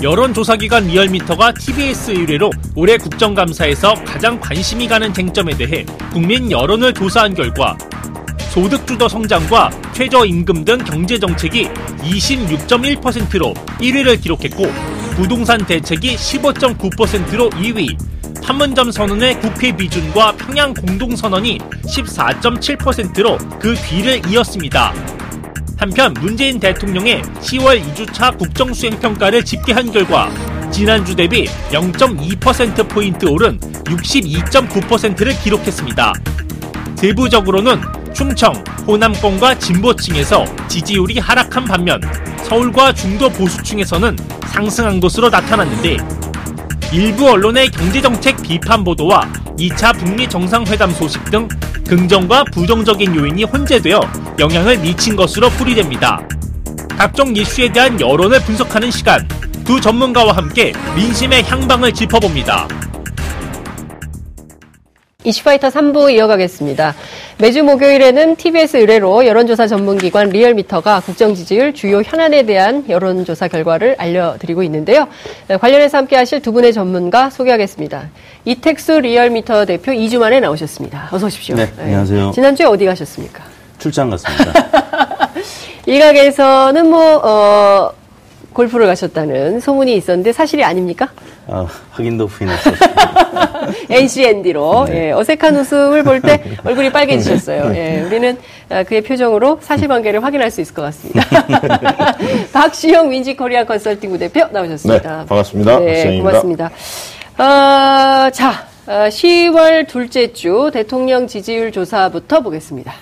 [0.00, 7.76] 여론조사기관 리얼미터가 TBS 의뢰로 올해 국정감사에서 가장 관심이 가는 쟁점에 대해 국민 여론을 조사한 결과
[8.50, 14.66] 소득주도 성장과 최저임금 등 경제정책이 26.1%로 1위를 기록했고
[15.16, 17.96] 부동산 대책이 15.9%로 2위,
[18.42, 25.17] 판문점 선언의 국회 비준과 평양 공동선언이 14.7%로 그 뒤를 이었습니다.
[25.78, 30.28] 한편 문재인 대통령의 10월 2주차 국정수행평가를 집계한 결과
[30.72, 36.12] 지난주 대비 0.2%포인트 오른 62.9%를 기록했습니다.
[36.96, 37.80] 세부적으로는
[38.12, 38.52] 충청,
[38.88, 42.00] 호남권과 진보층에서 지지율이 하락한 반면
[42.42, 44.16] 서울과 중도 보수층에서는
[44.48, 45.96] 상승한 것으로 나타났는데
[46.92, 51.46] 일부 언론의 경제정책 비판 보도와 2차 북미 정상회담 소식 등
[51.88, 54.00] 긍정과 부정적인 요인이 혼재되어
[54.38, 56.20] 영향을 미친 것으로 풀이됩니다.
[56.90, 59.26] 각종 이슈에 대한 여론을 분석하는 시간,
[59.64, 62.68] 두 전문가와 함께 민심의 향방을 짚어봅니다.
[65.28, 66.94] 이슈파이터 3부 이어가겠습니다.
[67.38, 75.08] 매주 목요일에는 TBS 의뢰로 여론조사 전문기관 리얼미터가 국정지지율 주요 현안에 대한 여론조사 결과를 알려드리고 있는데요.
[75.60, 78.10] 관련해서 함께 하실 두 분의 전문가 소개하겠습니다.
[78.44, 81.08] 이택수 리얼미터 대표 2주 만에 나오셨습니다.
[81.10, 81.56] 어서 오십시오.
[81.56, 82.26] 네, 안녕하세요.
[82.26, 82.32] 네.
[82.32, 83.42] 지난주에 어디 가셨습니까?
[83.80, 84.52] 출장 갔습니다.
[85.86, 87.92] 일각에서는 뭐, 어,
[88.52, 91.08] 골프를 가셨다는 소문이 있었는데 사실이 아닙니까?
[91.48, 93.28] 아, 확인도 부인했었습니다.
[93.90, 95.08] NCND로 네.
[95.08, 97.74] 예, 어색한 웃음을 볼 때 얼굴이 빨개지셨어요.
[97.74, 98.36] 예, 우리는
[98.68, 101.24] 아, 그의 표정으로 사실관계를 확인할 수 있을 것 같습니다.
[102.52, 105.20] 박시영 윈지코리아 컨설팅 부 대표 나오셨습니다.
[105.20, 105.78] 네, 반갑습니다.
[105.80, 106.70] 네, 고맙습니다.
[107.38, 112.92] 어, 자, 10월 어, 둘째 주 대통령 지지율 조사부터 보겠습니다.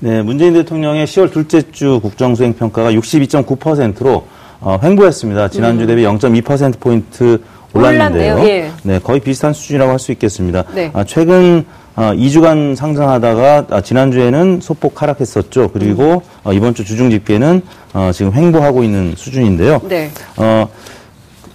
[0.00, 4.26] 네, 문재인 대통령의 10월 둘째 주 국정수행평가가 62.9%로
[4.60, 5.48] 어, 횡보했습니다.
[5.48, 5.86] 지난주 음.
[5.86, 7.40] 대비 0.2%포인트
[7.74, 8.38] 올랐는데요.
[8.46, 8.70] 예.
[8.82, 10.64] 네, 거의 비슷한 수준이라고 할 수 있겠습니다.
[10.74, 10.90] 네.
[10.94, 11.64] 아, 최근
[11.96, 15.70] 어, 2주간 상승하다가 아, 지난주에는 소폭 하락했었죠.
[15.72, 16.20] 그리고 음.
[16.44, 17.62] 어, 이번 주 주중 집계는
[17.94, 19.80] 어, 지금 횡보하고 있는 수준인데요.
[19.88, 20.10] 네.
[20.36, 20.68] 어,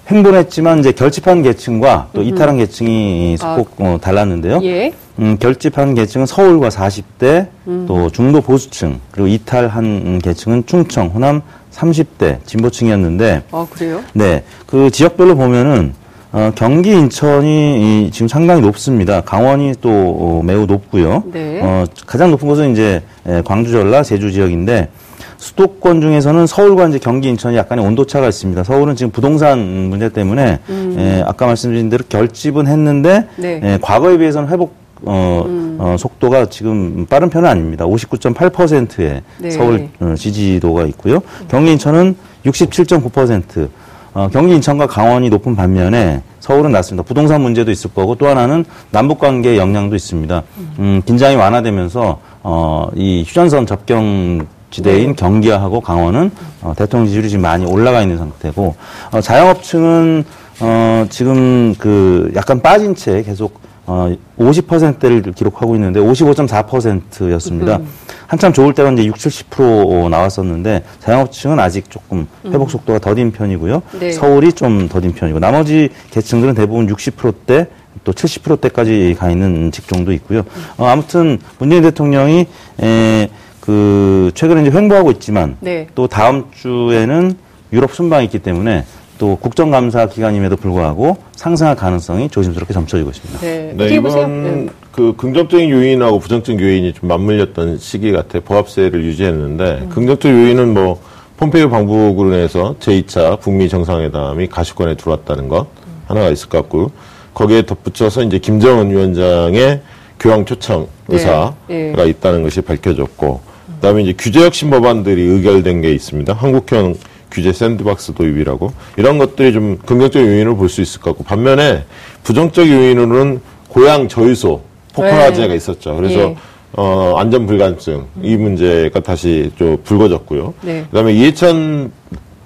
[0.10, 2.26] 횡보했지만 이제 결집한 계층과 또 음.
[2.28, 3.84] 이탈한 계층이 소폭 아.
[3.84, 4.60] 어, 달랐는데요.
[4.64, 4.92] 예.
[5.20, 7.86] 음, 결집한 계층은 서울과 40대, 음.
[7.88, 13.44] 또 중도 보수층, 그리고 이탈한 계층은 충청, 호남 30대 진보층이었는데.
[13.52, 14.02] 아, 그래요?
[14.14, 14.44] 네.
[14.66, 15.94] 그 지역별로 보면은
[16.34, 19.22] 어, 경기 인천이 이, 지금 상당히 높습니다.
[19.22, 21.24] 강원이 또 어, 매우 높고요.
[21.32, 21.60] 네.
[21.62, 24.90] 어, 가장 높은 곳은 이제 예, 광주 전라 제주 지역인데
[25.38, 28.64] 수도권 중에서는 서울과 이제 경기 인천이 약간의 온도차가 있습니다.
[28.64, 30.96] 서울은 지금 부동산 문제 때문에 음.
[30.98, 33.60] 예, 아까 말씀드린 대로 결집은 했는데 네.
[33.64, 35.78] 예, 과거에 비해서는 회복 어, 음.
[35.80, 37.86] 어, 속도가 지금 빠른 편은 아닙니다.
[37.86, 39.52] 59.8%의 네.
[39.52, 41.20] 서울 어, 지지도가 있고요.
[41.50, 42.16] 경기 인천은
[42.46, 43.68] 67.9%.
[44.14, 47.04] 어, 경기 인천과 강원이 높은 반면에 서울은 낮습니다.
[47.04, 50.44] 부동산 문제도 있을 거고 또 하나는 남북 관계 영향도 있습니다.
[50.80, 55.16] 음, 긴장이 완화되면서 어, 이 휴전선 접경 지대인 네.
[55.16, 58.76] 경기하고 강원은 어, 대통령 지지율이 지금 많이 올라가 있는 상태고
[59.12, 60.24] 어, 자영업층은
[60.62, 67.78] 어, 지금 그 약간 빠진 채 계속 어, 50%를 기록하고 있는데 55.4%였습니다.
[67.78, 67.88] 음.
[68.28, 72.70] 한참 좋을 때가 이제 60, 70% 나왔었는데 자영업층은 아직 조금 회복 음.
[72.70, 73.82] 속도가 더딘 편이고요.
[74.00, 74.12] 네.
[74.12, 77.68] 서울이 좀 더딘 편이고 나머지 계층들은 대부분 60%대
[78.04, 80.44] 또 70%대까지 가 있는 직종도 있고요.
[80.78, 82.48] 어, 아무튼 문재인 대통령이
[82.82, 85.88] 에, 그 최근에 이제 횡보하고 있지만 네.
[85.94, 87.36] 또 다음 주에는
[87.74, 88.86] 유럽 순방이 있기 때문에
[89.22, 93.40] 또 국정감사 기간임에도 불구하고 상승할 가능성이 조심스럽게 점쳐지고 있습니다.
[93.42, 94.72] 네, 네 이번 네.
[94.92, 99.90] 그 긍정적인 요인하고 부정적인 요인이 좀 맞물렸던 시기 같아 보합세를 유지했는데 음.
[99.90, 101.00] 긍정적 요인은 뭐
[101.38, 106.02] 폼페이오 방북으로 인해서 제2차 북미 정상회담이 가시권에 들어왔다는 것 음.
[106.08, 106.90] 하나가 있을 것 같고
[107.36, 109.82] 거기에 덧붙여서 이제 김정은 위원장의
[110.20, 111.18] 교황 초청 네.
[111.18, 111.94] 의사가 네.
[111.96, 112.10] 네.
[112.10, 113.40] 있다는 것이 밝혀졌고
[113.76, 116.34] 그다음에 이제 규제 혁신 법안들이 의결된 게 있습니다.
[116.34, 116.96] 한국형
[117.32, 121.86] 규제 샌드박스 도입이라고 이런 것들이 좀 긍정적 요인을 볼수 있을 것 같고 반면에
[122.24, 124.62] 부정적 요인으로는 고향 저유소
[124.94, 125.24] 폭발 네.
[125.26, 125.96] 화재가 있었죠.
[125.96, 126.36] 그래서 예.
[126.74, 130.54] 어, 안전 불감증 이 문제가 다시 좀 불거졌고요.
[130.62, 130.86] 네.
[130.90, 131.92] 그다음에 이해찬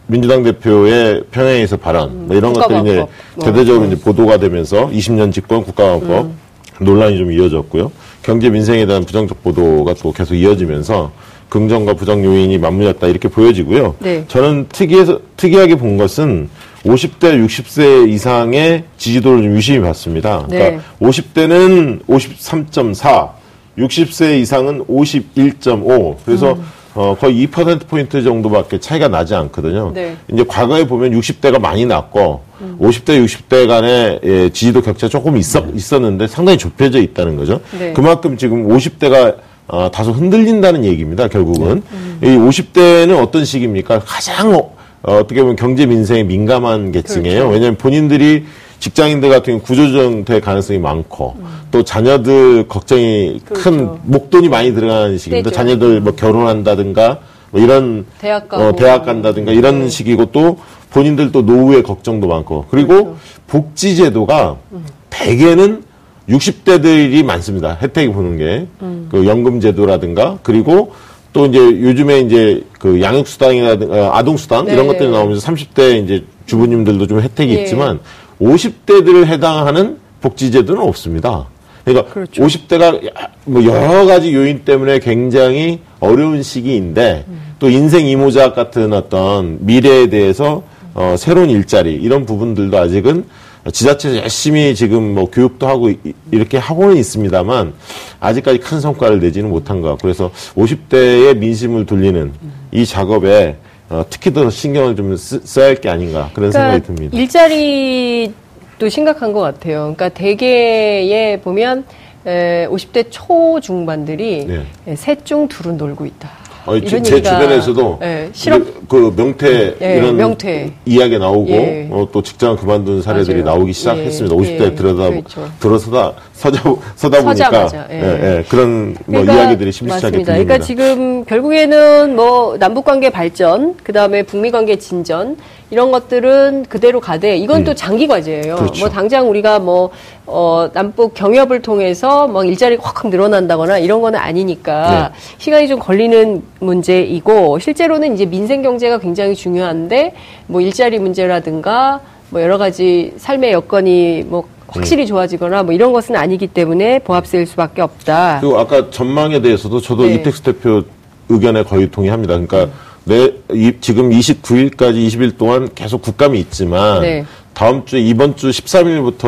[0.08, 2.96] 민주당 대표의 평양에서 발언 음, 뭐 이런 것들이 이제
[3.36, 3.46] 뭐.
[3.46, 3.92] 대대적으로 음.
[3.92, 6.38] 이제 보도가 되면서 20년 집권 국가방법 음.
[6.80, 7.92] 논란이 좀 이어졌고요.
[8.22, 11.12] 경제 민생에 대한 부정적 보도가 또 계속 이어지면서
[11.50, 13.95] 긍정과 부정 요인이 맞물렸다 이렇게 보여지고요.
[14.00, 14.25] 네.
[14.27, 16.50] 저는 특이해서 특이하게 본 것은
[16.86, 20.45] 50대, 60세 이상의 지지도를 좀 유심히 봤습니다.
[20.50, 20.57] 네.
[20.57, 23.30] 그러니까 50대는 53.4,
[23.77, 26.18] 60세 이상은 51.5.
[26.25, 26.63] 그래서 음.
[26.95, 29.92] 어, 거의 2%포인트 정도밖에 차이가 나지 않거든요.
[29.94, 30.15] 네.
[30.31, 32.77] 이제 과거에 보면 60대가 많이 났고, 음.
[32.80, 37.59] 50대, 60대 간의 예, 지지도 격차 조금 있었, 있었는데 상당히 좁혀져 있다는 거죠.
[37.77, 37.92] 네.
[37.92, 39.36] 그만큼 지금 50대가
[39.68, 41.82] 어, 다소 흔들린다는 얘기입니다, 결국은.
[41.90, 41.98] 네.
[41.98, 42.20] 음.
[42.22, 44.00] 이 50대는 어떤 시기입니까?
[44.00, 47.40] 가장 어, 어떻게 보면 경제 민생에 민감한 계층이에요.
[47.40, 47.54] 그렇죠.
[47.54, 48.46] 왜냐하면 본인들이
[48.80, 51.46] 직장인들 같은 경우 구조조정 될 가능성이 많고 음.
[51.72, 53.64] 또 자녀들 걱정이 그렇죠.
[53.64, 55.50] 큰 목돈이 많이 들어가는 시기입니다.
[55.50, 55.56] 되죠.
[55.56, 57.20] 자녀들 뭐 결혼한다든가
[57.52, 59.58] 뭐 이런 대학, 어, 대학 간다든가 네.
[59.58, 60.60] 이런 시기고 또
[60.92, 63.18] 본인들도 노후의 걱정도 많고 그리고 그렇죠.
[63.48, 64.86] 복지제도가 음.
[65.10, 65.84] 대개는
[66.30, 67.77] 60대들이 많습니다.
[67.81, 68.68] 혜택이 보는 게.
[68.81, 69.07] 음.
[69.12, 70.94] 그 연금 제도라든가 그리고
[71.33, 74.74] 또 이제 요즘에 이제 그 양육 수당이라든가 어, 아동 수당 네.
[74.74, 77.62] 이런 것들이 나오면서 30대 이제 주부님들도 좀 혜택이 예.
[77.62, 78.00] 있지만
[78.42, 81.48] 50대들을 해당하는 복지 제도는 없습니다.
[81.83, 82.42] 그러니까 그렇죠.
[82.42, 83.00] 50대가
[83.45, 87.42] 뭐 여러 가지 요인 때문에 굉장히 어려운 시기인데 음.
[87.60, 90.63] 또 인생 이모작 같은 어떤 미래에 대해서
[90.94, 93.25] 어, 새로운 일자리 이런 부분들도 아직은
[93.72, 95.90] 지자체에서 열심히 지금 뭐 교육도 하고
[96.32, 97.74] 이렇게 하고는 있습니다만
[98.20, 102.32] 아직까지 큰 성과를 내지는 못한 것 같고 그래서 50대의 민심을 돌리는
[102.72, 103.58] 이 작업에
[103.90, 107.18] 어, 특히 더 신경을 좀 쓰, 써야 할 게 아닌가 그런 그러니까 생각이 듭니다.
[107.18, 109.80] 일자리도 심각한 것 같아요.
[109.96, 111.86] 그러니까 대개에 보면
[112.26, 114.46] 에, 50대 초중반들이
[114.86, 114.96] 네.
[114.96, 116.30] 셋중 둘은 놀고 있다.
[116.68, 120.74] 아니, 제 주변에서도 네, 실업 그 명퇴 네, 이런 명퇴.
[120.86, 121.88] 이야기 나오고 예.
[121.92, 123.58] 어, 또 직장 그만둔 사례들이 맞아요.
[123.58, 124.36] 나오기 시작했습니다.
[124.36, 124.40] 예.
[124.40, 124.76] 50대 예.
[124.76, 125.50] 들어다 그렇죠.
[125.60, 126.62] 들어서다 서자
[126.96, 127.96] 서다 보니까 예.
[127.96, 128.44] 예.
[128.50, 130.34] 그런 뭐 그러니까, 이야기들이 심심하게 들립니다.
[130.34, 135.38] 그러니까 지금 결국에는 뭐 남북 관계 발전, 그 다음에 북미 관계 진전
[135.72, 137.64] 이런 것들은 그대로 가되 이건 음.
[137.64, 138.56] 또 장기 과제예요.
[138.56, 138.80] 그렇죠.
[138.80, 139.90] 뭐 당장 우리가 뭐
[140.28, 145.20] 어, 남북 경협을 통해서 뭐 일자리가 확확 늘어난다거나 이런 거는 아니니까 네.
[145.38, 150.14] 시간이 좀 걸리는 문제이고 실제로는 이제 민생 경제가 굉장히 중요한데
[150.48, 155.08] 뭐 일자리 문제라든가 뭐 여러 가지 삶의 여건이 뭐 확실히 음.
[155.08, 158.40] 좋아지거나 뭐 이런 것은 아니기 때문에 보합세일 수밖에 없다.
[158.42, 160.16] 그리고 아까 전망에 대해서도 저도 네.
[160.16, 160.84] 이택수 대표
[161.30, 162.34] 의견에 거의 동의합니다.
[162.34, 162.85] 그러니까 음.
[163.06, 167.25] 내 이, 지금 29일까지 20일 동안 계속 국감이 있지만 네.
[167.54, 169.19] 다음 주 이번 주 13일부터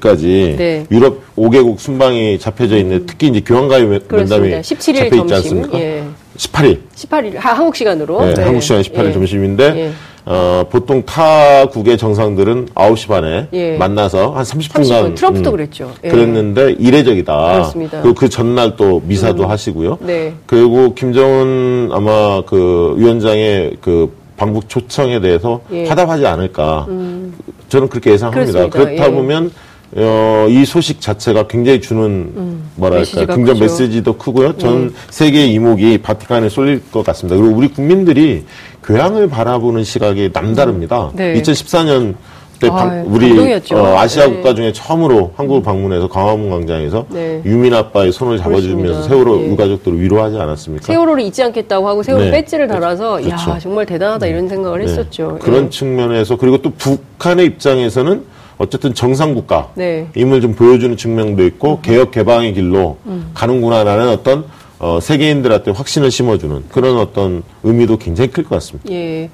[0.00, 0.86] 21일까지 네.
[0.90, 5.80] 유럽 5개국 순방이 잡혀져 있는 특히 이제 교환가요 면담이 17일 잡혀 있지 않습니까?
[5.80, 5.95] 예.
[6.36, 6.80] 18일.
[6.94, 8.24] 18일 하, 한국 시간으로.
[8.24, 8.42] 네, 네.
[8.42, 9.12] 한국 시간 18일 예.
[9.12, 9.92] 점심인데 예.
[10.24, 13.76] 어, 보통 타국의 정상들은 9시 반에 예.
[13.76, 15.16] 만나서 한 30분간 30분.
[15.16, 15.92] 트럼프도 음, 그랬죠.
[16.04, 16.08] 예.
[16.08, 17.52] 그랬는데 이례적이다.
[17.52, 18.02] 그렇습니다.
[18.02, 19.50] 그리고 그 전날 또 미사도 음.
[19.50, 19.98] 하시고요.
[20.00, 20.34] 네.
[20.46, 25.86] 그리고 김정은 아마 그 위원장의 그 방북 초청에 대해서 예.
[25.86, 26.86] 화답하지 않을까.
[26.88, 27.32] 음.
[27.68, 28.52] 저는 그렇게 예상합니다.
[28.52, 28.78] 그렇습니다.
[28.78, 29.10] 그렇다 예.
[29.14, 29.50] 보면
[29.98, 33.60] 어, 이 소식 자체가 굉장히 주는 음, 뭐랄까 긍정 크죠.
[33.60, 34.58] 메시지도 크고요.
[34.58, 34.94] 전 네.
[35.08, 37.40] 세계의 이목이 바티칸에 쏠릴 것 같습니다.
[37.40, 38.44] 그리고 우리 국민들이
[38.84, 41.10] 교양을 바라보는 시각이 남다릅니다.
[41.14, 41.40] 네.
[41.40, 42.14] 2014년
[42.60, 43.32] 때 아, 우리
[43.72, 44.34] 어, 아시아 네.
[44.34, 47.42] 국가 중에 처음으로 한국을 방문해서 광화문 광장에서 네.
[47.44, 49.48] 유민 아빠의 손을 잡아주면서 세월호 네.
[49.48, 50.86] 유가족들을 위로하지 않았습니까?
[50.86, 52.30] 세월호를 잊지 않겠다고 하고 세월호 네.
[52.30, 53.50] 배지를 달아서 그렇죠.
[53.50, 54.84] 야 정말 대단하다 이런 생각을 네.
[54.86, 55.38] 했었죠.
[55.42, 55.70] 그런 예.
[55.70, 60.08] 측면에서 그리고 또 북한의 입장에서는 어쨌든 정상 국가 네.
[60.14, 61.82] 임을 좀 보여주는 측면도 있고 음.
[61.82, 63.30] 개혁 개방의 길로 음.
[63.34, 64.44] 가는구나라는 어떤
[64.78, 68.90] 어, 세계인들한테 확신을 심어주는 그런 어떤 의미도 굉장히 클 것 같습니다.
[68.92, 69.30] 예.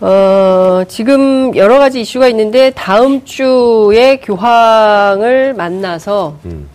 [0.00, 6.68] 어, 지금 여러 가지 이슈가 있는데 다음 주에 교황을 만나서 음.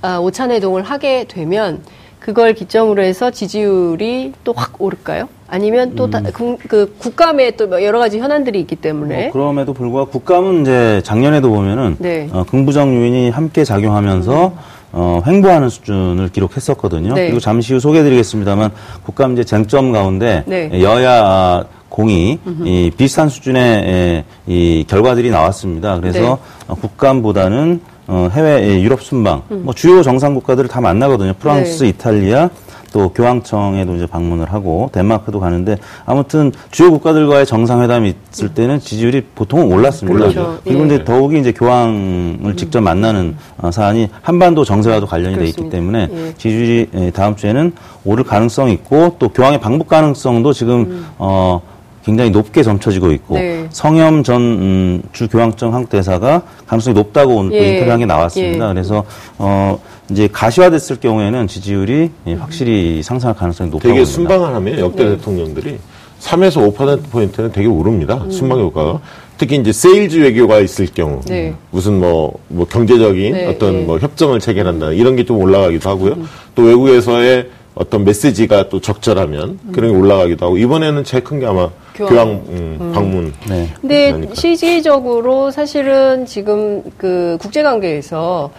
[0.00, 1.82] 아, 오찬회동을 하게 되면
[2.28, 5.28] 그걸 기점으로 해서 지지율이 또 확 오를까요?
[5.46, 6.24] 아니면 또 음.
[6.34, 11.48] 그, 그 국감에 또 여러 가지 현안들이 있기 때문에 뭐 그럼에도 불구하고 국감은 이제 작년에도
[11.48, 12.28] 보면은 네.
[12.30, 14.52] 어, 긍부정 요인이 함께 작용하면서 음.
[14.92, 17.14] 어, 횡보하는 수준을 기록했었거든요.
[17.14, 17.26] 네.
[17.26, 18.72] 그리고 잠시 후 소개해드리겠습니다만
[19.04, 20.82] 국감 이제 쟁점 가운데 네.
[20.82, 25.98] 여야 공이 이 비슷한 수준의 이 결과들이 나왔습니다.
[25.98, 26.26] 그래서 네.
[26.66, 29.62] 어, 국감보다는 어, 해외 유럽 순방, 음.
[29.64, 31.34] 뭐 주요 정상 국가들을 다 만나거든요.
[31.38, 31.90] 프랑스, 네.
[31.90, 32.48] 이탈리아,
[32.90, 39.70] 또 교황청에도 이제 방문을 하고 덴마크도 가는데 아무튼 주요 국가들과의 정상회담이 있을 때는 지지율이 보통은
[39.70, 40.18] 올랐습니다.
[40.18, 40.58] 그렇죠.
[40.64, 40.86] 그리고 예.
[40.86, 46.34] 이제 더욱이 이제 교황을 직접 만나는 어, 사안이 한반도 정세와도 관련이 돼 있기 때문에 예.
[46.38, 47.72] 지지율이 예, 다음 주에는
[48.06, 51.06] 오를 가능성이 있고 또 교황의 방북 가능성도 지금 음.
[51.18, 51.60] 어
[52.08, 53.66] 굉장히 높게 점쳐지고 있고 네.
[53.70, 57.68] 성염 전 음, 주교황청 한국 대사가 가능성이 높다고 오늘 예.
[57.74, 58.70] 인터뷰한 게 나왔습니다.
[58.70, 58.72] 예.
[58.72, 59.04] 그래서
[59.36, 59.78] 어
[60.10, 65.10] 이제 가시화됐을 경우에는 지지율이 확실히 상승할 가능성이 높다고 되게 순방을 하면 역대 네.
[65.16, 65.76] 대통령들이
[66.20, 68.14] 3에서 5% 포인트는 되게 오릅니다.
[68.24, 68.30] 음.
[68.30, 69.00] 순방 효과가.
[69.36, 71.54] 특히 이제 세일즈 외교가 있을 경우 네.
[71.70, 73.84] 무슨 뭐, 뭐 경제적인 네, 어떤 네.
[73.84, 76.12] 뭐 협정을 체결한다 이런 게 좀 올라가기도 하고요.
[76.14, 76.26] 음.
[76.54, 81.68] 또 외국에서의 어떤 메시지가 또 적절하면 그런 게 올라가기도 하고 이번에는 제일 큰 게 아마
[81.98, 82.92] 교황, 교황 음, 음.
[82.94, 83.32] 방문.
[83.48, 83.68] 네.
[83.80, 84.34] 근데 그러니까.
[84.34, 88.50] 실질적으로 사실은 지금 그 국제 관계에서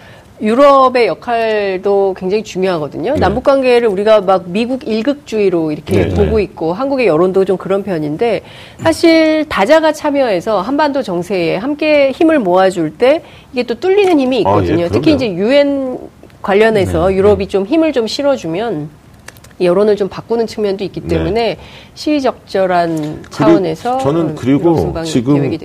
[0.42, 3.14] 유럽의 역할도 굉장히 중요하거든요.
[3.14, 3.20] 네.
[3.20, 6.44] 남북 관계를 우리가 막 미국 일극주의로 이렇게 네, 보고 네.
[6.44, 8.42] 있고 한국의 여론도 좀 그런 편인데
[8.78, 14.84] 사실 다자가 참여해서 한반도 정세에 함께 힘을 모아줄 때 이게 또 뚫리는 힘이 있거든요.
[14.84, 15.98] 아, 예, 특히 이제 유엔
[16.40, 17.48] 관련해서 네, 유럽이 네.
[17.48, 18.88] 좀 힘을 좀 실어주면
[19.60, 21.08] 여론을 좀 바꾸는 측면도 있기 네.
[21.08, 21.58] 때문에
[21.94, 25.58] 시의적절한 차원에서 저는 그리고 지금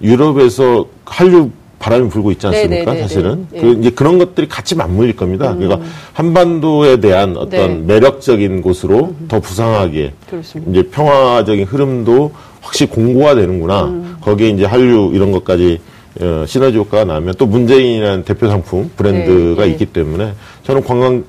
[0.00, 2.70] 유럽에서 한류 바람이 불고 있지 않습니까?
[2.70, 2.92] 네네네네.
[2.92, 3.60] 네, 네, 사실은 네.
[3.60, 5.52] 그 이제 그런 것들이 같이 맞물릴 겁니다.
[5.52, 5.58] 음.
[5.58, 7.94] 그러니까 한반도에 대한 어떤 네.
[7.94, 9.26] 매력적인 곳으로 음.
[9.28, 10.70] 더 부상하게 그렇습니다.
[10.70, 13.84] 이제 평화적인 흐름도 확실히 공고화되는구나.
[13.84, 14.16] 음.
[14.22, 15.80] 거기에 이제 한류 이런 것까지
[16.20, 19.72] 어, 시너지 효과가 나면 또 문재인이라는 대표 상품 브랜드가 네, 네.
[19.72, 21.24] 있기 때문에 저는 관광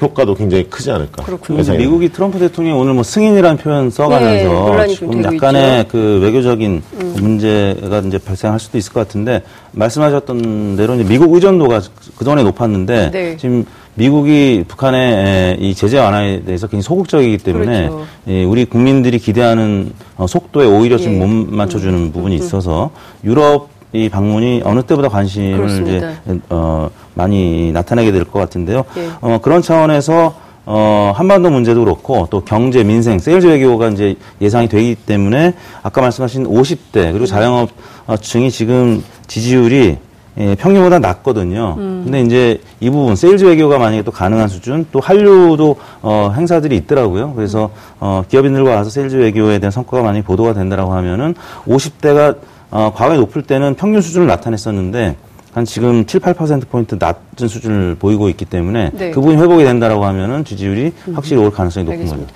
[0.00, 1.24] 효과도 굉장히 크지 않을까.
[1.24, 1.62] 그렇군요.
[1.76, 5.88] 미국이 트럼프 대통령이 오늘 뭐 승인이라는 표현 써가면서 네, 지금 약간의 있죠.
[5.90, 7.14] 그 외교적인 음.
[7.20, 9.42] 문제가 이제 발생할 수도 있을 것 같은데
[9.72, 11.82] 말씀하셨던 대로 이제 미국 의존도가
[12.16, 13.36] 그동안에 높았는데 네.
[13.36, 13.64] 지금
[13.94, 18.06] 미국이 북한의 이 제재 완화에 대해서 굉장히 소극적이기 때문에 그렇죠.
[18.48, 22.12] 우리 국민들이 기대하는 어, 속도에 오히려 좀못 맞춰주는 음.
[22.12, 22.42] 부분이 음.
[22.42, 22.90] 있어서
[23.24, 26.10] 유럽 이 방문이 어느 때보다 관심을 그렇습니다.
[26.26, 28.84] 이제 어, 많이 나타나게 될 것 같은데요.
[28.96, 29.08] 예.
[29.20, 30.34] 어, 그런 차원에서
[30.66, 36.46] 어, 한반도 문제도 그렇고 또 경제, 민생, 세일즈 외교가 이제 예상이 되기 때문에 아까 말씀하신
[36.46, 39.96] 50대 그리고 자영업층이 지금 지지율이
[40.38, 41.74] 예, 평균보다 낮거든요.
[41.78, 42.02] 음.
[42.04, 47.32] 근데 이제 이 부분 세일즈 외교가 만약에 또 가능한 수준 또 한류도 어, 행사들이 있더라고요.
[47.34, 51.34] 그래서 어, 기업인들과 와서 세일즈 외교에 대한 성과가 많이 보도가 된다라고 하면은
[51.66, 52.36] 50대가
[52.70, 55.16] 어, 과거에 높을 때는 평균 수준을 나타냈었는데
[55.52, 59.10] 한 지금 7, 8%포인트 낮은 수준을 보이고 있기 때문에 네.
[59.10, 61.14] 그 부분이 회복이 된다라고 하면은 지지율이 음.
[61.14, 62.26] 확실히 올 가능성이 높은 거죠.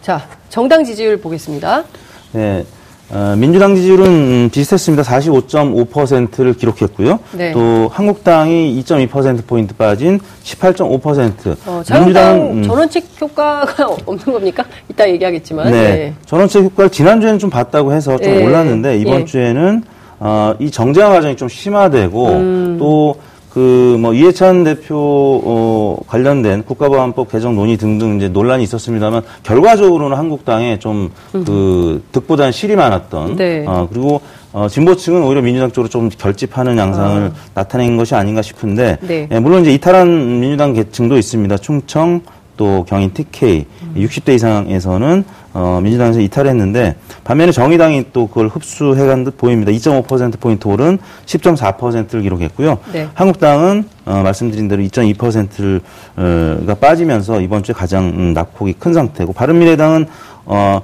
[0.00, 1.84] 자, 정당 지지율 보겠습니다.
[2.32, 2.64] 네.
[3.14, 5.02] 어, 민주당 지지율은 비슷했습니다.
[5.02, 7.18] 45.5%를 기록했고요.
[7.32, 7.52] 네.
[7.52, 11.56] 또 한국당이 2.2%포인트 빠진 18.5%.
[11.66, 14.64] 어, 민주당 음, 전원책 효과가 없는 겁니까?
[14.88, 15.70] 이따 얘기하겠지만.
[15.70, 15.72] 네.
[15.72, 16.14] 네.
[16.24, 18.46] 전원책 효과를 지난주에는 좀 봤다고 해서 좀 네.
[18.46, 19.24] 올랐는데 이번 네.
[19.26, 19.82] 주에는
[20.20, 22.76] 어, 이 정쟁 과정이 좀 심화되고 음.
[22.78, 23.16] 또
[23.52, 24.96] 그 뭐 이해찬 대표
[25.44, 32.02] 어 관련된 국가보안법 개정 논의 등등 이제 논란이 있었습니다만 결과적으로는 한국당에 좀그 음.
[32.10, 33.64] 득보다는 실이 많았던 네.
[33.66, 34.20] 어 그리고
[34.52, 37.32] 어 진보층은 오히려 민주당 쪽으로 좀 결집하는 양상을 어.
[37.54, 39.28] 나타낸 것이 아닌가 싶은데 네.
[39.30, 41.56] 예, 물론 이제 이탈한 민주당 계층도 있습니다.
[41.58, 42.20] 충청
[42.56, 43.94] 또 경인 TK 음.
[43.96, 49.70] 60대 이상에서는 어, 민주당에서 이탈했는데 반면에 정의당이 또 그걸 흡수해간 듯 보입니다.
[49.72, 52.78] 2.5%포인트 오른 10.4%를 기록했고요.
[52.92, 53.08] 네.
[53.14, 60.06] 한국당은 어, 말씀드린 대로 2.2%가 빠지면서 이번 주에 가장 음, 낙폭이 큰 상태고 바른미래당은
[60.44, 60.80] 어,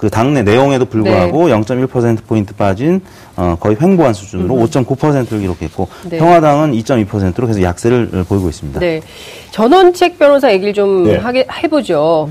[0.00, 1.54] 그 당내 내용에도 불구하고 네.
[1.54, 3.02] 0.1%포인트 빠진
[3.36, 4.64] 어, 거의 횡보한 수준으로 음.
[4.64, 6.16] 5.9%를 기록했고 네.
[6.16, 8.80] 평화당은 2.2%로 계속 약세를 보이고 있습니다.
[8.80, 9.02] 네.
[9.50, 11.16] 전원책 변호사 얘기를 좀 네.
[11.18, 12.30] 하게, 해보죠.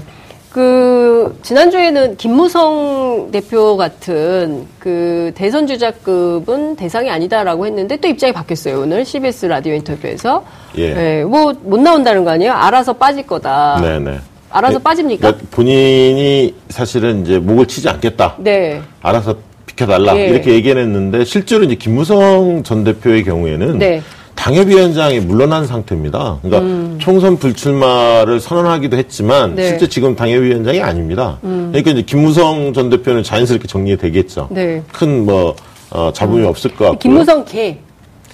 [0.49, 9.05] 그 지난주에는 김무성 대표 같은 그 대선 주자급은 대상이 아니다라고 했는데 또 입장이 바뀌었어요 오늘
[9.05, 10.43] CBS 라디오 인터뷰에서
[10.75, 10.93] 예.
[10.95, 12.51] 네, 뭐못 나온다는 거 아니에요?
[12.51, 13.79] 알아서 빠질 거다.
[13.79, 14.17] 네네.
[14.49, 14.57] 네.
[14.57, 15.19] 알아서 네, 빠집니까?
[15.21, 18.35] 그러니까 본인이 사실은 이제 목을 치지 않겠다.
[18.39, 18.81] 네.
[19.01, 20.27] 알아서 비켜달라 예.
[20.27, 24.01] 이렇게 얘기했는데 실제로 이제 김무성 전 대표의 경우에는 네.
[24.35, 26.39] 당협위원장이 물러난 상태입니다.
[26.41, 26.97] 그러니까 음.
[26.99, 29.67] 총선 불출마를 선언하기도 했지만 네.
[29.67, 31.37] 실제 지금 당협위원장이 아닙니다.
[31.43, 31.69] 음.
[31.71, 34.47] 그러니까 이제 김무성 전 대표는 자연스럽게 정리되겠죠.
[34.51, 34.81] 네.
[34.93, 35.55] 큰뭐
[35.91, 36.47] 어, 잡음이 음.
[36.47, 36.99] 없을 것 같고.
[36.99, 37.77] 김무성 개.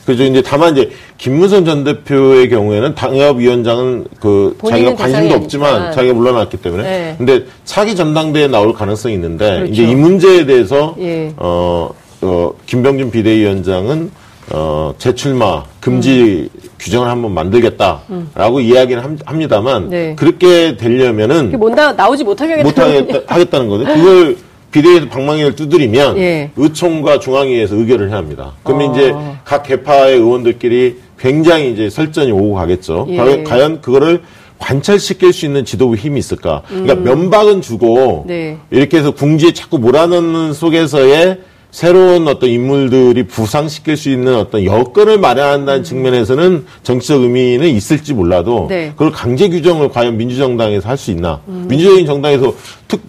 [0.05, 0.23] 그죠.
[0.23, 5.91] 이제 다만 이제 김무성 전 대표의 경우에는 당협위원장은 그 자기가 관심도 없지만.
[5.91, 6.83] 자기가 물러났기 때문에.
[6.83, 7.15] 네.
[7.17, 9.71] 근데 차기 전당대회에 나올 가능성이 있는데 그렇죠.
[9.71, 11.33] 이제 이 문제에 대해서 예.
[11.37, 11.89] 어,
[12.21, 14.11] 어 김병준 비대위원장은
[14.51, 16.69] 어, 재출마 금지 음.
[16.79, 18.61] 규정을 한번 만들겠다라고 음.
[18.61, 20.15] 이야기는 합니다만 네.
[20.15, 23.85] 그렇게 되려면은 뭔가 나오지 못하게 못하겠다, 하겠다는 거죠.
[23.85, 24.37] 그걸
[24.75, 26.51] 비대위에서 방망이를 두드리면 예.
[26.57, 28.51] 의총과 중앙위에서 의결을 해야 합니다.
[28.63, 28.93] 그러면 어.
[28.93, 29.15] 이제
[29.45, 33.07] 각 개파의 의원들끼리 굉장히 이제 설전이 오고 가겠죠.
[33.09, 33.43] 예.
[33.43, 34.21] 과연 그거를
[34.59, 36.61] 관찰시킬 수 있는 지도부 힘이 있을까?
[36.67, 37.03] 그러니까 음.
[37.03, 38.57] 면박은 주고 네.
[38.69, 41.39] 이렇게 해서 궁지에 자꾸 몰아넣는 속에서의
[41.71, 45.83] 새로운 어떤 인물들이 부상시킬 수 있는 어떤 여건을 마련한다는 음.
[45.83, 48.91] 측면에서는 정치적 의미는 있을지 몰라도 네.
[48.91, 51.41] 그걸 강제 규정을 과연 민주정당에서 할 수 있나?
[51.47, 51.65] 음.
[51.69, 52.53] 민주적인 정당에서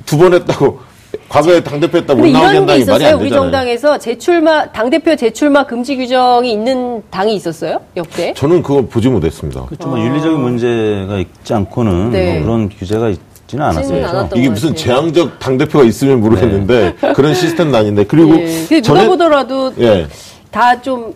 [0.05, 0.81] 두번 했다고
[1.29, 3.17] 과거에 당대표 했다 못 나오게 한다는 게 말이 안 되잖아요.
[3.19, 7.81] 우리 정당에서 재출마, 당대표 재출마 금지 규정이 있는 당이 있었어요?
[7.97, 8.33] 역대?
[8.35, 9.65] 저는 그걸 보지 못했습니다.
[9.67, 9.89] 그렇죠.
[9.89, 12.35] 뭐 윤리적인 문제가 있지 않고는 네.
[12.35, 14.29] 뭐 그런 규제가 있지는 않았어요.
[14.37, 17.13] 이게 무슨 재앙적 당대표가 있으면 모르겠는데 네.
[17.15, 18.05] 그런 시스템도 아닌데.
[18.05, 18.35] 그리고.
[18.39, 18.81] 예.
[18.81, 20.07] 누가 보더라도 예.
[20.51, 21.13] 다좀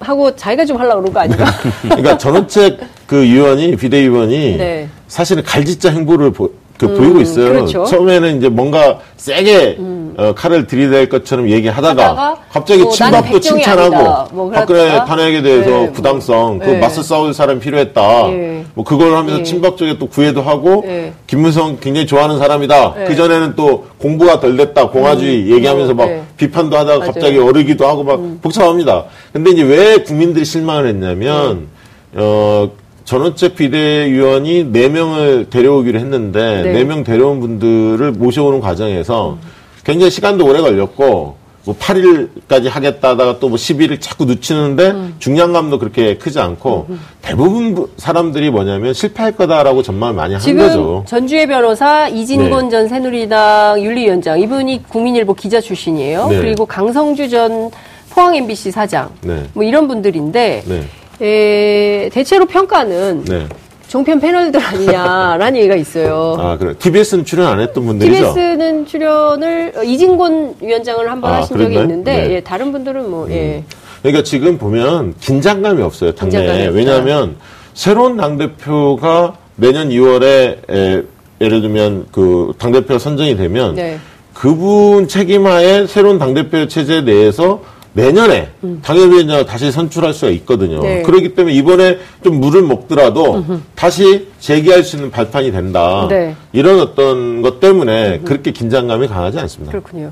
[0.00, 1.46] 하고 자기가 좀 하려고 그런 거 아닌가?
[1.82, 4.88] 그러니까 전원책 그 의원이, 비대위원이 네.
[5.06, 7.52] 사실은 갈짓자 행보를 보, 그 음, 보이고 있어요.
[7.52, 7.84] 그렇죠.
[7.84, 10.14] 처음에는 이제 뭔가 세게 음.
[10.16, 15.92] 어, 칼을 들이댈 것처럼 얘기하다가 하다가 갑자기 뭐 친박도 칭찬하고 뭐 박근혜 탄핵에 대해서 네,
[15.92, 16.58] 부당성, 뭐.
[16.58, 16.78] 그 네.
[16.78, 18.26] 맞서 싸울 사람 필요했다.
[18.28, 18.64] 네.
[18.74, 19.42] 뭐 그걸 하면서 네.
[19.44, 21.12] 친박 쪽에 또 구애도 하고 네.
[21.26, 22.94] 김문성 굉장히 좋아하는 사람이다.
[22.94, 23.04] 네.
[23.04, 24.88] 그 전에는 또 공부가 덜 됐다.
[24.88, 25.56] 공화주의 음.
[25.56, 27.12] 얘기하면서 막 비판도 하다가 맞아요.
[27.12, 28.38] 갑자기 어르기도 하고 막 음.
[28.42, 29.04] 복잡합니다.
[29.32, 31.68] 근데 이제 왜 국민들이 실망을 했냐면
[32.14, 32.70] 어.
[33.04, 36.84] 전원책 비대위원이 4명을 데려오기로 했는데 네.
[36.84, 39.38] 4명 데려온 분들을 모셔오는 과정에서
[39.84, 45.14] 굉장히 시간도 오래 걸렸고 뭐 8일까지 하겠다다가 또 뭐 10일을 자꾸 늦추는데 음.
[45.18, 47.00] 중량감도 그렇게 크지 않고 음.
[47.22, 51.04] 대부분 사람들이 뭐냐면 실패할 거다라고 전망을 많이 한 거죠.
[51.06, 52.70] 전주의 변호사 이진곤 네.
[52.70, 56.28] 전 새누리당 윤리위원장 이분이 국민일보 기자 출신이에요.
[56.28, 56.38] 네.
[56.38, 57.70] 그리고 강성주 전
[58.10, 59.44] 포항 MBC 사장 네.
[59.54, 60.82] 뭐 이런 분들인데 네.
[61.20, 63.46] 에, 대체로 평가는 네.
[63.88, 66.36] 종편 패널들 아니냐라는 얘기가 있어요.
[66.38, 66.74] 아, 그래.
[66.78, 68.34] TBS는 출연 안 했던 분들이죠?
[68.34, 71.78] TBS는 출연을 어, 이진곤 위원장을 한번 아, 하신 그랬나요?
[71.80, 72.34] 적이 있는데 네.
[72.34, 73.30] 예, 다른 분들은 뭐 음.
[73.32, 73.64] 예.
[74.02, 76.68] 그러니까 지금 보면 긴장감이 없어요, 당내에.
[76.68, 77.36] 왜냐하면
[77.72, 81.02] 새로운 당대표가 내년 2월에 에,
[81.40, 83.98] 예를 들면 그 당대표 선정이 되면 네.
[84.32, 87.62] 그분 책임하에 새로운 당대표 체제 내에서
[87.94, 88.80] 내년에 음.
[88.82, 90.80] 당협위원장을 다시 선출할 수가 있거든요.
[90.82, 91.02] 네.
[91.02, 93.60] 그렇기 때문에 이번에 좀 물을 먹더라도 음흠.
[93.74, 96.06] 다시 재기할 수 있는 발판이 된다.
[96.10, 96.34] 네.
[96.52, 98.24] 이런 어떤 것 때문에 음흠.
[98.24, 99.70] 그렇게 긴장감이 강하지 않습니다.
[99.70, 100.10] 그렇군요.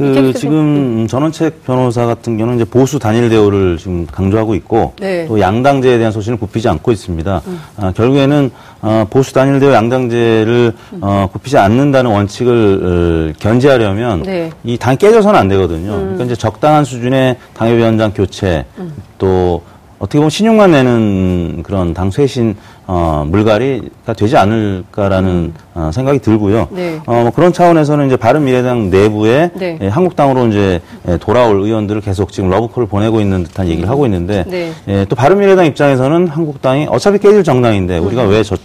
[0.00, 5.26] 그 지금 전원책 변호사 같은 경우는 이제 보수 단일 대우를 지금 강조하고 있고 네.
[5.26, 7.42] 또 양당제에 대한 소신을 굽히지 않고 있습니다.
[7.46, 7.60] 음.
[7.76, 10.98] 아, 결국에는 어, 보수 단일 대우 양당제를 음.
[11.02, 14.50] 어, 굽히지 않는다는 원칙을 어, 견제하려면 네.
[14.64, 15.92] 이당 깨져서는 안 되거든요.
[15.92, 16.00] 음.
[16.00, 18.94] 그러니까 이제 적당한 수준의 당협위원장 교체 음.
[19.18, 19.62] 또
[20.00, 25.54] 어떻게 보면 신용만 내는 그런 당 쇄신 어, 물갈이가 되지 않을까라는 음.
[25.74, 26.68] 어, 생각이 들고요.
[26.70, 26.98] 네.
[27.04, 29.78] 어, 뭐 그런 차원에서는 이제 바른 미래당 내부에 네.
[29.80, 34.44] 예, 한국당으로 이제 예, 돌아올 의원들을 계속 지금 러브콜을 보내고 있는 듯한 얘기를 하고 있는데
[34.48, 34.72] 네.
[34.88, 38.56] 예, 또 바른 미래당 입장에서는 한국당이 어차피 깨질 정당인데 우리가 왜저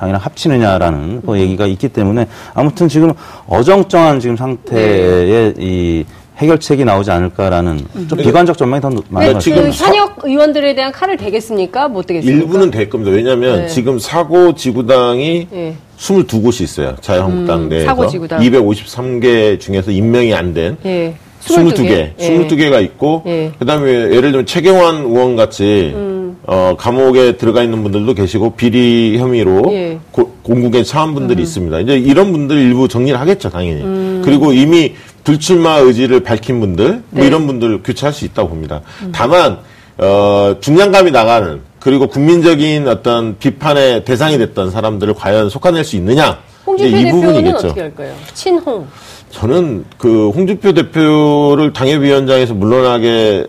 [0.00, 3.12] 당이랑 합치느냐라는 그 얘기가 있기 때문에 아무튼 지금
[3.46, 6.04] 어정쩡한 지금 상태의 이
[6.38, 8.08] 해결책이 나오지 않을까라는 음.
[8.08, 9.62] 좀 비관적 전망이 더 같습니다.
[9.62, 11.88] 그 현역 의원들에 대한 칼을 대겠습니까?
[11.88, 12.42] 못 대겠습니까?
[12.42, 13.12] 일부는 될 겁니다.
[13.12, 13.68] 왜냐하면 네.
[13.68, 15.76] 지금 사고 지구당이 네.
[15.98, 16.96] 22곳이 있어요.
[17.00, 17.86] 자유한국당 음, 내에서.
[17.86, 18.40] 사고 지구당.
[18.40, 20.76] 253개 중에서 임명이 안 된.
[20.82, 21.14] 네.
[21.44, 21.90] 22개.
[21.90, 22.14] 예.
[22.18, 23.52] 22개가 있고 예.
[23.58, 26.36] 그다음에 예를 들면 최경환 의원 같이 음.
[26.44, 29.98] 어, 감옥에 들어가 있는 분들도 계시고 비리 혐의로 예.
[30.10, 31.42] 고, 공국에 처한 분들이 음.
[31.42, 31.80] 있습니다.
[31.80, 33.82] 이제 이런 분들 일부 정리를 하겠죠, 당연히.
[33.82, 34.22] 음.
[34.24, 37.18] 그리고 이미 불출마 의지를 밝힌 분들 뭐 네.
[37.18, 38.80] 뭐 이런 분들 교체할 수 있다고 봅니다.
[39.02, 39.12] 음.
[39.14, 39.58] 다만
[39.98, 46.96] 어, 중량감이 나가는 그리고 국민적인 어떤 비판의 대상이 됐던 사람들을 과연 속아낼 수 있느냐 홍준표
[46.96, 47.66] 이 부분이겠죠.
[47.66, 48.14] 어떻게 할까요?
[48.34, 48.86] 친홍.
[49.30, 53.46] 저는 그 홍준표 대표를 당협위원장에서 물러나게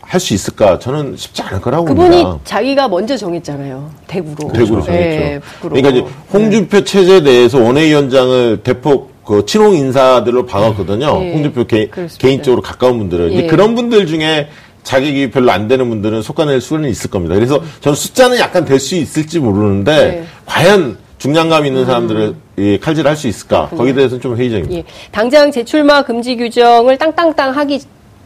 [0.00, 0.78] 할 수 있을까?
[0.78, 2.24] 저는 쉽지 않을 거라고 그분이 봅니다.
[2.28, 3.90] 그분이 자기가 먼저 정했잖아요.
[4.06, 4.52] 대구로.
[4.52, 4.90] 대구로 정했죠.
[4.90, 6.84] 네, 그러니까 이제 홍준표 네.
[6.84, 11.20] 체제 내에서 원외위원장을 대폭 그 친홍 인사들로 박았거든요.
[11.22, 11.32] 예.
[11.32, 13.32] 홍준표 개, 개인적으로 가까운 분들은.
[13.32, 13.46] 예.
[13.46, 14.48] 그런 분들 중에
[14.82, 17.34] 자격이 별로 안 되는 분들은 속아낼 수는 있을 겁니다.
[17.34, 20.24] 그래서 저는 숫자는 약간 될 수 있을지 모르는데 예.
[20.44, 22.78] 과연 중량감 있는 사람들을 음.
[22.82, 23.60] 칼질할 수 있을까?
[23.60, 23.78] 그렇군요.
[23.78, 24.76] 거기에 대해서는 좀 회의적입니다.
[24.76, 24.84] 예.
[25.10, 27.80] 당장 재출마 금지 규정을 땅땅땅 하기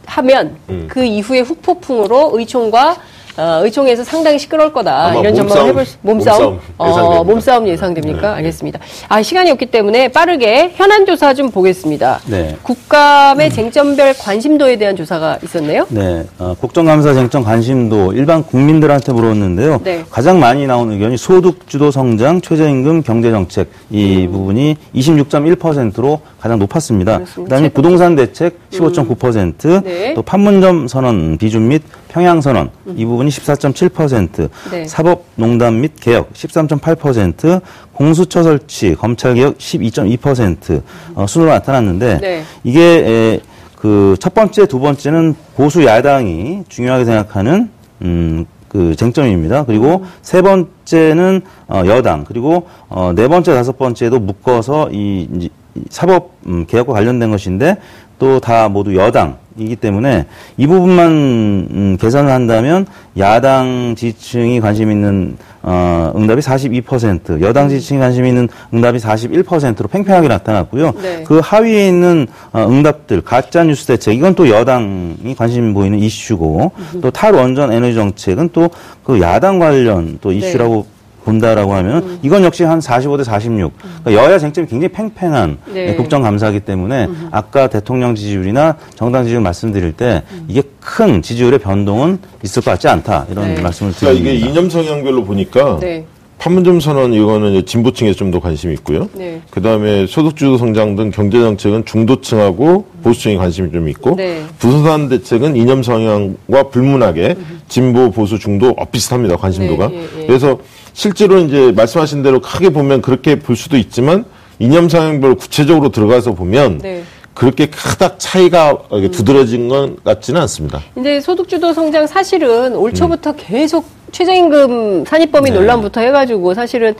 [0.05, 0.87] 하면 음.
[0.89, 2.97] 그 이후에 후폭풍으로 의총과
[3.39, 8.21] 어, 의총에서 상당히 시끄러울 거다 이런 전망을 해볼 수, 몸싸움 몸싸움, 어, 몸싸움 예상됩니까?
[8.21, 8.27] 네.
[8.27, 8.79] 알겠습니다.
[9.07, 12.19] 아 시간이 없기 때문에 빠르게 현안 조사 좀 보겠습니다.
[12.25, 12.57] 네.
[12.63, 15.87] 국감의 쟁점별 관심도에 대한 조사가 있었네요.
[15.89, 19.79] 네, 어, 국정감사 쟁점 관심도 일반 국민들한테 물었는데요.
[19.85, 20.03] 네.
[20.09, 24.31] 가장 많이 나온 의견이 소득 주도 성장, 최저임금, 경제 정책 이 음.
[24.33, 27.21] 부분이 26.1%로 가장 높았습니다.
[27.35, 29.81] 그다음에 부동산 대책 15.9%, 음.
[29.85, 30.13] 네.
[30.13, 32.95] 또 판문점 선언 비준 및 평양 선언 음.
[32.97, 34.85] 이 부분이 14.7%, 네.
[34.85, 37.61] 사법농단 및 개혁 13.8%,
[37.93, 40.81] 공수처 설치, 검찰 개혁 12.2%
[41.15, 42.43] 어, 순으로 나타났는데 네.
[42.63, 43.39] 이게 에,
[43.75, 47.69] 그첫 번째, 두 번째는 보수 야당이 중요하게 생각하는
[48.01, 49.65] 음, 그 쟁점입니다.
[49.65, 50.07] 그리고 음.
[50.21, 55.49] 세 번째는 어, 여당, 그리고 어, 네 번째, 다섯 번째도 묶어서 이, 이
[55.89, 57.77] 사법 음, 개혁과 관련된 것인데
[58.17, 60.25] 또 다 모두 여당 이기 때문에
[60.57, 62.85] 이 부분만 음, 계산을 한다면
[63.17, 70.93] 야당 지층이 관심 있는 어, 응답이 42%, 여당 지층이 관심 있는 응답이 41%로 팽팽하게 나타났고요.
[71.01, 71.23] 네.
[71.27, 77.11] 그 하위에 있는 어, 응답들, 가짜 뉴스 대책, 이건 또 여당이 관심 보이는 이슈고, 또
[77.11, 78.69] 탈원전 에너지 정책은 또
[79.09, 80.98] 그 야당 관련 또 이슈라고 네.
[81.29, 82.19] 본다라고 하면 음.
[82.23, 83.71] 이건 역시 한 45 대 46.
[84.03, 85.95] 그러니까 여야 쟁점이 굉장히 팽팽한 네.
[85.95, 87.29] 국정감사기 때문에 음.
[87.31, 90.45] 아까 대통령 지지율이나 정당 지지율 말씀드릴 때 음.
[90.47, 93.61] 이게 큰 지지율의 변동은 있을 것 같지 않다 이런 네.
[93.61, 94.19] 말씀을 드립니다.
[94.21, 96.05] 그러니까 이게 이념 성향별로 보니까 네.
[96.39, 99.09] 판문점 선언 이거는 진보층에 좀 더 관심이 있고요.
[99.13, 99.41] 네.
[99.49, 104.43] 그 다음에 소득주도 성장 등 경제 정책은 중도층하고 보수층에 관심이 좀 있고 네.
[104.57, 107.35] 부동산 대책은 이념 성향과 불문하게
[107.67, 109.87] 진보 보수 중도 비슷합니다 관심도가.
[109.89, 110.27] 네, 예, 예.
[110.27, 110.59] 그래서
[110.99, 114.25] 실제로 이제 말씀하신 대로 크게 보면 그렇게 볼 수도 있지만
[114.59, 117.03] 이념 성향별로 구체적으로 들어가서 보면 네.
[117.33, 120.81] 그렇게 크닥 차이가 두드러진 건 같지는 않습니다.
[120.93, 123.35] 근데 소득주도 성장 사실은 올 초부터 음.
[123.37, 125.55] 계속 최저임금 산입범위 네.
[125.55, 126.93] 논란부터 해가지고 사실은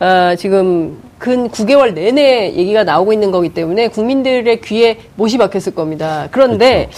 [0.00, 6.26] 어, 지금 근 9개월 내내 얘기가 나오고 있는 거기 때문에 국민들의 귀에 못이 박혔을 겁니다.
[6.30, 6.88] 그런데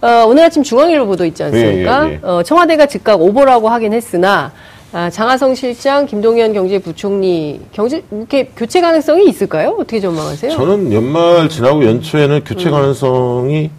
[0.00, 0.22] 그렇죠.
[0.22, 2.06] 어, 오늘 아침 중앙일보 보도 있지 않습니까?
[2.06, 2.20] 예, 예, 예.
[2.22, 4.52] 어, 청와대가 즉각 오보라고 하긴 했으나
[4.92, 9.76] 아, 장하성 실장, 김동연 경제부총리 경제 이렇게 교체 가능성이 있을까요?
[9.78, 10.50] 어떻게 전망하세요?
[10.52, 12.72] 저는 연말 지나고 연초에는 교체 음.
[12.72, 13.70] 가능성이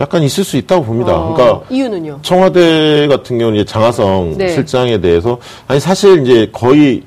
[0.00, 1.12] 약간 있을 수 있다고 봅니다.
[1.12, 2.18] 아, 그러니까 이유는요?
[2.22, 4.48] 청와대 같은 경우는 이제 장하성 네.
[4.48, 7.02] 실장에 대해서 아니 사실 이제 거의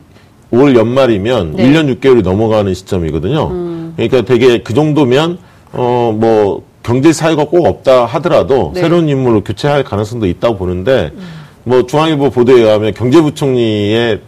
[0.51, 1.67] 올 연말이면 네.
[1.67, 3.47] 1년 6개월이 넘어가는 시점이거든요.
[3.49, 3.93] 음.
[3.97, 5.37] 그러니까 되게 그 정도면
[5.73, 8.81] 어 뭐 경제 사유가 꼭 없다 하더라도 네.
[8.81, 11.42] 새로운 인물로 교체할 가능성도 있다고 보는데 음.
[11.63, 14.19] 뭐 중앙일보 보도에 의하면 경제부총리의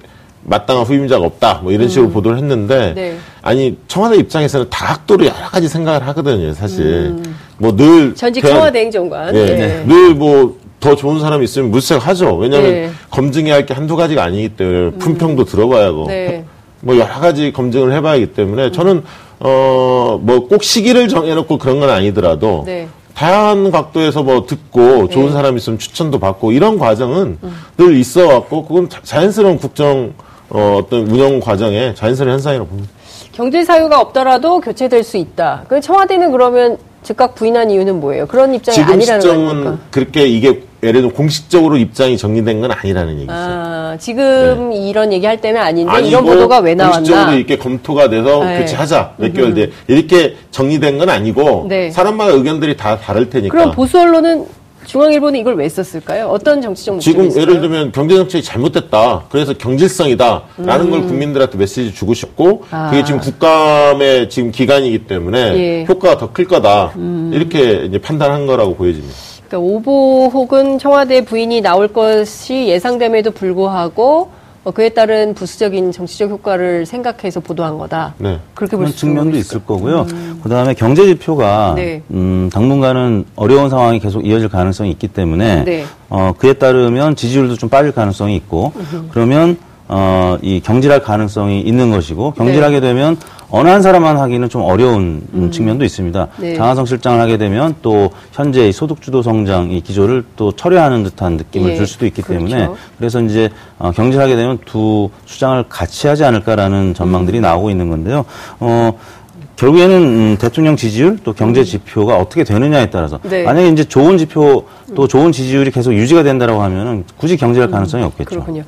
[0.43, 2.13] 마땅한 후임자가 없다 뭐 이런 식으로 음.
[2.13, 3.17] 보도를 했는데 네.
[3.41, 6.85] 아니 청와대 입장에서는 다각도로 여러 가지 생각을 하거든요 사실
[7.17, 7.35] 음.
[7.57, 9.83] 뭐늘 전직 청와대 행정관 예, 네.
[9.87, 12.91] 늘뭐 더 좋은 사람이 있으면 물색하죠 왜냐하면 네.
[13.09, 14.99] 검증해야 할 게 한두 가지가 아니기 때문에 음.
[14.99, 16.45] 품평도 들어봐야 하고 네.
[16.81, 19.03] 뭐 여러 가지 검증을 해봐야 하기 때문에 저는
[19.39, 22.87] 어 뭐 꼭 시기를 정해놓고 그런 건 아니더라도 네.
[23.15, 25.31] 다양한 각도에서 뭐 듣고 좋은 네.
[25.31, 27.57] 사람 있으면 추천도 받고 이런 과정은 음.
[27.77, 30.13] 늘 있어 왔고 그건 자연스러운 국정
[30.49, 32.91] 어, 어떤 운영 과정의 자연스러운 현상이라고 봅니다.
[33.31, 35.63] 경제 사유가 없더라도 교체될 수 있다.
[35.67, 38.27] 그 청와대는 그러면 즉각 부인한 이유는 뭐예요?
[38.27, 39.77] 그런 입장이 아니라는 거니까.
[39.91, 43.31] 그렇게 이게 예를 들어 공식적으로 입장이 정리된 건 아니라는 얘기죠.
[43.33, 44.87] 아, 지금 네.
[44.89, 46.97] 이런 얘기할 때는 아닌데 이런 보도가 왜 나왔나?
[46.97, 48.59] 공식적으로 이렇게 검토가 돼서 네.
[48.59, 51.89] 교체하자 몇 개월 뒤에 이렇게 정리된 건 아니고 네.
[51.91, 53.51] 사람마다 의견들이 다 다를 테니까.
[53.57, 54.45] 그럼 보수 언론은
[54.85, 56.27] 중앙일보는 이걸 왜 썼을까요?
[56.27, 57.41] 어떤 정치적 목적이 지금 있을까요?
[57.49, 59.23] 예를 들면 경제 정책이 잘못됐다.
[59.29, 60.43] 그래서 경질성이다.
[60.57, 60.91] 라는 음.
[60.91, 62.91] 걸 국민들한테 메시지 주고 싶고 아.
[62.91, 65.85] 그게 지금 국감의 지금 기간이기 때문에 예.
[65.89, 66.91] 효과가 더 클 거다.
[66.97, 67.31] 음.
[67.33, 69.15] 이렇게 이제 판단한 거라고 보여집니다.
[69.47, 74.31] 그러니까 오보 혹은 청와대 부인이 나올 것이 예상됨에도 불구하고
[74.63, 78.15] 어, 그에 따른 부수적인 정치적 효과를 생각해서 보도한 거다.
[78.17, 78.39] 네.
[78.55, 80.07] 그렇게 볼 측면도 있을 거고요.
[80.11, 80.39] 음.
[80.41, 82.01] 그 다음에 경제 지표가 네.
[82.09, 85.85] 음, 당분간은 어려운 상황이 계속 이어질 가능성이 있기 때문에 네.
[86.09, 89.09] 어, 그에 따르면 지지율도 좀 빠질 가능성이 있고 음흠.
[89.11, 92.87] 그러면 어, 이 경질할 가능성이 있는 것이고 경질하게 네.
[92.87, 93.17] 되면
[93.49, 95.51] 어느 한 사람만 하기는 좀 어려운 음.
[95.51, 96.27] 측면도 있습니다.
[96.37, 96.55] 네.
[96.55, 101.75] 장하성 실장을 하게 되면 또 현재 소득주도 성장 이 기조를 또 철회하는 듯한 느낌을 예.
[101.75, 102.47] 줄 수도 있기 그렇죠.
[102.47, 107.41] 때문에 그래서 이제 어, 경질하게 되면 두 수장을 같이 하지 않을까라는 전망들이 음.
[107.43, 108.25] 나오고 있는 건데요.
[108.59, 108.93] 어,
[109.55, 111.65] 결국에는 음, 대통령 지지율 또 경제 음.
[111.65, 113.43] 지표가 어떻게 되느냐에 따라서 네.
[113.43, 114.65] 만약에 이제 좋은 지표
[114.95, 118.29] 또 좋은 지지율이 계속 유지가 된다라고 하면은 굳이 경제할 음, 가능성이 없겠죠.
[118.29, 118.63] 그렇군요.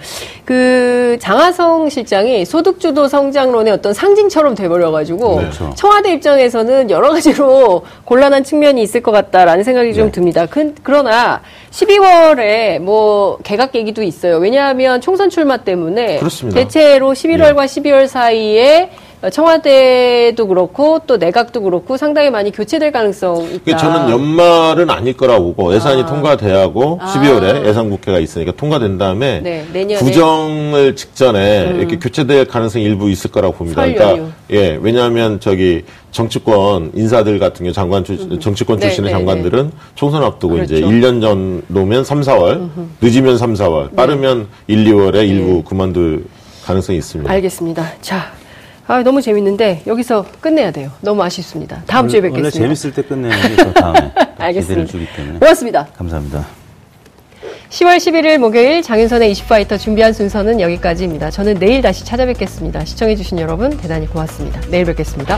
[0.46, 5.42] 그 장하성 실장이 소득주도 성장론의 어떤 상징처럼 돼버려가지고 네.
[5.42, 5.74] 그렇죠.
[5.76, 9.94] 청와대 입장에서는 여러 가지로 곤란한 측면이 있을 것 같다라는 생각이 네.
[9.94, 10.46] 좀 듭니다.
[10.46, 14.38] 그, 그러나 12월에 뭐 개각 얘기도 있어요.
[14.38, 16.60] 왜냐하면 총선 출마 때문에 그렇습니다.
[16.62, 17.66] 대체로 11월과 예.
[17.66, 18.90] 12월 사이에
[19.32, 23.78] 청와대도 그렇고 또 내각도 그렇고 상당히 많이 교체될 가능성 있다.
[23.78, 26.06] 저는 연말은 아닐 거라고 보고 예산이 아.
[26.06, 27.14] 통과돼야 하고 아.
[27.14, 30.04] 12월에 예산 국회가 있으니까 통과된 다음에 네, 내년에.
[30.04, 31.80] 구정을 직전에 음.
[31.80, 33.86] 이렇게 교체될 가능성이 일부 있을 거라고 봅니다.
[33.86, 38.40] 그러니까 예, 왜냐하면 저기 정치권 인사들 같은 경우 장관 출, 음.
[38.40, 39.72] 정치권 네, 출신의 네, 장관들은 네.
[39.96, 40.76] 총선 앞두고 그렇죠.
[40.76, 42.88] 이제 1년 전놓으면 3, 4월, 음흠.
[43.02, 46.26] 늦으면 3, 4월, 빠르면 1, 2월에 일부 그만둘
[46.64, 47.32] 가능성이 있습니다.
[47.32, 47.94] 알겠습니다.
[48.02, 48.32] 자,
[48.88, 50.92] 아, 너무 재밌는데 여기서 끝내야 돼요.
[51.02, 51.84] 너무 아쉽습니다.
[51.88, 52.46] 다음 원래, 주에 뵙겠습니다.
[52.48, 54.86] 원래 재밌을 때 끝내는 게더 다음에 알겠습니다.
[54.92, 55.40] 주기 때문에.
[55.40, 55.88] 고맙습니다.
[55.98, 56.46] 감사합니다.
[57.70, 61.30] 10월 11일 목요일 장윤선의 20파이터 준비한 순서는 여기까지입니다.
[61.32, 62.86] 저는 내일 다시 찾아뵙겠습니다.
[62.86, 64.62] 시청해주신 여러분 대단히 고맙습니다.
[64.70, 65.38] 내일 뵙겠습니다.